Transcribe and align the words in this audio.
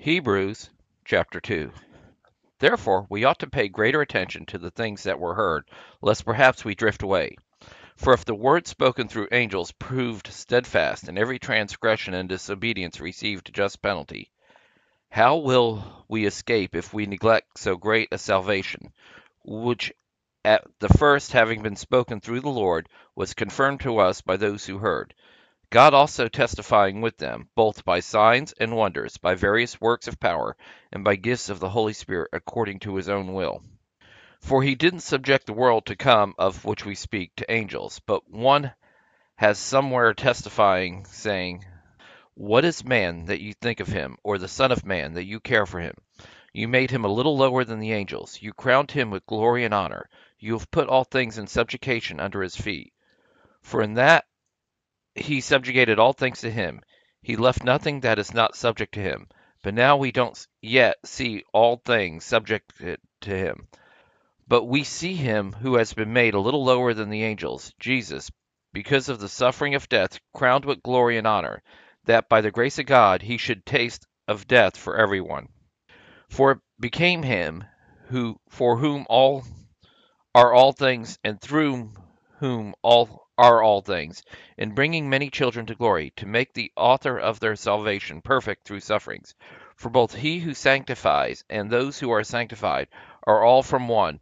Hebrews 0.00 0.70
chapter 1.04 1.40
2. 1.40 1.72
Therefore 2.60 3.08
we 3.10 3.24
ought 3.24 3.40
to 3.40 3.50
pay 3.50 3.66
greater 3.66 4.00
attention 4.00 4.46
to 4.46 4.56
the 4.56 4.70
things 4.70 5.02
that 5.02 5.18
were 5.18 5.34
heard, 5.34 5.64
lest 6.00 6.24
perhaps 6.24 6.64
we 6.64 6.76
drift 6.76 7.02
away. 7.02 7.34
For 7.96 8.12
if 8.12 8.24
the 8.24 8.36
word 8.36 8.68
spoken 8.68 9.08
through 9.08 9.26
angels 9.32 9.72
proved 9.72 10.28
steadfast, 10.28 11.08
and 11.08 11.18
every 11.18 11.40
transgression 11.40 12.14
and 12.14 12.28
disobedience 12.28 13.00
received 13.00 13.52
just 13.52 13.82
penalty, 13.82 14.30
how 15.10 15.38
will 15.38 16.04
we 16.06 16.26
escape 16.26 16.76
if 16.76 16.94
we 16.94 17.06
neglect 17.06 17.58
so 17.58 17.76
great 17.76 18.08
a 18.12 18.18
salvation, 18.18 18.92
which 19.44 19.92
at 20.44 20.64
the 20.78 20.88
first 20.90 21.32
having 21.32 21.60
been 21.60 21.74
spoken 21.74 22.20
through 22.20 22.42
the 22.42 22.48
Lord, 22.48 22.88
was 23.16 23.34
confirmed 23.34 23.80
to 23.80 23.98
us 23.98 24.20
by 24.20 24.36
those 24.36 24.64
who 24.64 24.78
heard? 24.78 25.12
God 25.70 25.92
also 25.92 26.28
testifying 26.28 27.02
with 27.02 27.18
them, 27.18 27.50
both 27.54 27.84
by 27.84 28.00
signs 28.00 28.52
and 28.52 28.74
wonders, 28.74 29.18
by 29.18 29.34
various 29.34 29.78
works 29.78 30.08
of 30.08 30.18
power, 30.18 30.56
and 30.90 31.04
by 31.04 31.16
gifts 31.16 31.50
of 31.50 31.60
the 31.60 31.68
Holy 31.68 31.92
Spirit 31.92 32.30
according 32.32 32.80
to 32.80 32.96
his 32.96 33.10
own 33.10 33.34
will. 33.34 33.62
For 34.40 34.62
he 34.62 34.74
didn't 34.74 35.00
subject 35.00 35.44
the 35.44 35.52
world 35.52 35.84
to 35.86 35.96
come 35.96 36.34
of 36.38 36.64
which 36.64 36.86
we 36.86 36.94
speak 36.94 37.36
to 37.36 37.52
angels, 37.52 38.00
but 38.06 38.30
one 38.30 38.72
has 39.36 39.58
somewhere 39.58 40.14
testifying, 40.14 41.04
saying, 41.04 41.66
What 42.32 42.64
is 42.64 42.82
man 42.82 43.26
that 43.26 43.42
you 43.42 43.52
think 43.52 43.80
of 43.80 43.88
him, 43.88 44.16
or 44.22 44.38
the 44.38 44.48
Son 44.48 44.72
of 44.72 44.86
Man 44.86 45.12
that 45.14 45.26
you 45.26 45.38
care 45.38 45.66
for 45.66 45.80
him? 45.80 45.96
You 46.54 46.66
made 46.66 46.90
him 46.90 47.04
a 47.04 47.12
little 47.12 47.36
lower 47.36 47.62
than 47.64 47.78
the 47.78 47.92
angels. 47.92 48.40
You 48.40 48.54
crowned 48.54 48.92
him 48.92 49.10
with 49.10 49.26
glory 49.26 49.66
and 49.66 49.74
honor. 49.74 50.08
You 50.38 50.54
have 50.54 50.70
put 50.70 50.88
all 50.88 51.04
things 51.04 51.36
in 51.36 51.46
subjection 51.46 52.20
under 52.20 52.40
his 52.40 52.56
feet. 52.56 52.94
For 53.60 53.82
in 53.82 53.94
that 53.94 54.24
he 55.20 55.40
subjugated 55.40 55.98
all 55.98 56.12
things 56.12 56.40
to 56.40 56.50
him. 56.50 56.80
He 57.22 57.36
left 57.36 57.64
nothing 57.64 58.00
that 58.00 58.18
is 58.18 58.32
not 58.32 58.56
subject 58.56 58.94
to 58.94 59.00
him. 59.00 59.28
But 59.62 59.74
now 59.74 59.96
we 59.96 60.12
don't 60.12 60.46
yet 60.62 60.96
see 61.04 61.44
all 61.52 61.76
things 61.76 62.24
subjected 62.24 63.00
to 63.22 63.30
him. 63.30 63.68
But 64.46 64.64
we 64.64 64.84
see 64.84 65.14
him 65.14 65.52
who 65.52 65.74
has 65.74 65.92
been 65.92 66.12
made 66.12 66.34
a 66.34 66.40
little 66.40 66.64
lower 66.64 66.94
than 66.94 67.10
the 67.10 67.24
angels, 67.24 67.72
Jesus, 67.78 68.30
because 68.72 69.08
of 69.08 69.20
the 69.20 69.28
suffering 69.28 69.74
of 69.74 69.88
death, 69.88 70.20
crowned 70.32 70.64
with 70.64 70.82
glory 70.82 71.18
and 71.18 71.26
honor, 71.26 71.62
that 72.04 72.28
by 72.28 72.40
the 72.40 72.50
grace 72.50 72.78
of 72.78 72.86
God 72.86 73.22
he 73.22 73.36
should 73.36 73.66
taste 73.66 74.06
of 74.26 74.46
death 74.46 74.76
for 74.76 74.96
everyone. 74.96 75.48
For 76.30 76.52
it 76.52 76.58
became 76.78 77.22
him 77.22 77.64
who 78.06 78.40
for 78.48 78.76
whom 78.76 79.06
all 79.08 79.44
are 80.34 80.52
all 80.52 80.72
things, 80.72 81.18
and 81.24 81.40
through 81.40 81.92
whom 82.38 82.74
all 82.82 83.26
are 83.36 83.62
all 83.62 83.80
things, 83.82 84.22
in 84.56 84.74
bringing 84.74 85.08
many 85.08 85.30
children 85.30 85.66
to 85.66 85.74
glory, 85.74 86.12
to 86.16 86.26
make 86.26 86.52
the 86.52 86.72
author 86.76 87.18
of 87.18 87.38
their 87.38 87.54
salvation 87.54 88.20
perfect 88.20 88.66
through 88.66 88.80
sufferings. 88.80 89.34
For 89.76 89.90
both 89.90 90.14
he 90.14 90.40
who 90.40 90.54
sanctifies 90.54 91.44
and 91.48 91.70
those 91.70 91.98
who 91.98 92.10
are 92.10 92.24
sanctified 92.24 92.88
are 93.24 93.44
all 93.44 93.62
from 93.62 93.86
one, 93.86 94.20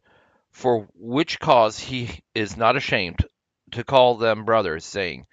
for 0.50 0.86
which 0.95 1.41
cause 1.41 1.78
he 1.78 2.20
is 2.34 2.56
not 2.56 2.77
ashamed 2.77 3.25
to 3.70 3.84
call 3.84 4.17
them 4.17 4.45
brothers, 4.45 4.84
saying, 4.84 5.27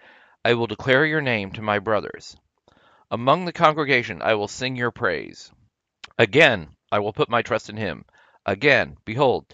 I 0.46 0.54
will 0.54 0.68
declare 0.68 1.06
your 1.06 1.22
name 1.22 1.52
to 1.52 1.62
my 1.62 1.80
brothers. 1.80 2.36
Among 3.12 3.46
the 3.46 3.54
congregation 3.54 4.22
I 4.22 4.36
will 4.36 4.48
sing 4.48 4.76
your 4.76 4.92
praise. 4.92 5.52
Again, 6.18 6.70
I 6.92 7.00
will 7.00 7.14
put 7.14 7.30
my 7.30 7.42
trust 7.42 7.70
in 7.70 7.78
him. 7.78 8.06
Again, 8.46 8.98
behold, 9.06 9.46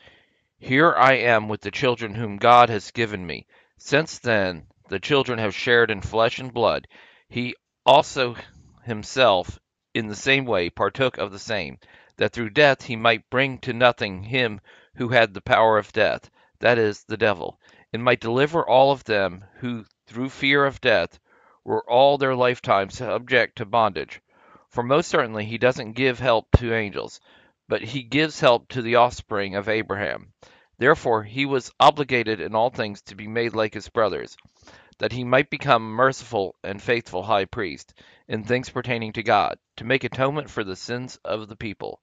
here 0.59 0.93
I 0.93 1.13
am 1.13 1.47
with 1.47 1.61
the 1.61 1.71
children 1.71 2.13
whom 2.13 2.37
God 2.37 2.69
has 2.69 2.91
given 2.91 3.25
me. 3.25 3.47
Since 3.77 4.19
then 4.19 4.67
the 4.89 4.99
children 4.99 5.39
have 5.39 5.55
shared 5.55 5.89
in 5.89 6.01
flesh 6.01 6.37
and 6.37 6.53
blood, 6.53 6.87
he 7.29 7.55
also 7.85 8.35
himself 8.83 9.57
in 9.93 10.07
the 10.07 10.15
same 10.15 10.45
way 10.45 10.69
partook 10.69 11.17
of 11.17 11.31
the 11.31 11.39
same, 11.39 11.79
that 12.17 12.33
through 12.33 12.49
death 12.49 12.83
he 12.83 12.95
might 12.95 13.29
bring 13.29 13.57
to 13.59 13.71
nothing 13.71 14.23
him 14.23 14.59
who 14.95 15.07
had 15.07 15.33
the 15.33 15.41
power 15.41 15.77
of 15.77 15.93
death, 15.93 16.29
that 16.59 16.77
is, 16.77 17.03
the 17.05 17.17
devil, 17.17 17.59
and 17.93 18.03
might 18.03 18.19
deliver 18.19 18.67
all 18.67 18.91
of 18.91 19.05
them 19.05 19.45
who 19.59 19.85
through 20.07 20.29
fear 20.29 20.65
of 20.65 20.81
death 20.81 21.19
were 21.63 21.89
all 21.89 22.17
their 22.17 22.35
lifetime 22.35 22.89
subject 22.89 23.57
to 23.57 23.65
bondage. 23.65 24.21
For 24.69 24.83
most 24.83 25.07
certainly 25.07 25.45
he 25.45 25.57
doesn't 25.57 25.93
give 25.93 26.19
help 26.19 26.47
to 26.57 26.73
angels, 26.73 27.21
but 27.69 27.83
he 27.83 28.01
gives 28.01 28.39
help 28.39 28.67
to 28.67 28.81
the 28.81 28.95
offspring 28.95 29.55
of 29.55 29.69
Abraham. 29.69 30.33
Therefore 30.79 31.21
he 31.21 31.45
was 31.45 31.71
obligated 31.79 32.41
in 32.41 32.55
all 32.55 32.71
things 32.71 32.99
to 33.03 33.15
be 33.15 33.27
made 33.27 33.53
like 33.53 33.75
his 33.75 33.89
brothers, 33.89 34.35
that 34.97 35.11
he 35.11 35.23
might 35.23 35.51
become 35.51 35.91
merciful 35.91 36.55
and 36.63 36.81
faithful 36.81 37.21
high 37.21 37.45
priest 37.45 37.93
in 38.27 38.43
things 38.43 38.71
pertaining 38.71 39.13
to 39.13 39.21
God, 39.21 39.59
to 39.77 39.85
make 39.85 40.03
atonement 40.03 40.49
for 40.49 40.63
the 40.63 40.75
sins 40.75 41.19
of 41.23 41.47
the 41.47 41.55
people. 41.55 42.01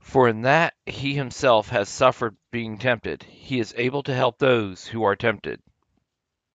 For 0.00 0.28
in 0.28 0.40
that 0.42 0.72
he 0.86 1.14
himself 1.14 1.68
has 1.68 1.90
suffered 1.90 2.34
being 2.50 2.78
tempted, 2.78 3.22
he 3.24 3.60
is 3.60 3.74
able 3.76 4.02
to 4.04 4.14
help 4.14 4.38
those 4.38 4.86
who 4.86 5.02
are 5.04 5.14
tempted. 5.14 5.60